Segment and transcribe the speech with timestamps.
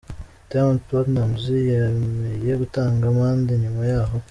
[0.49, 4.15] Diamond Platnumz yemeye gutanga amande nyuma y'aho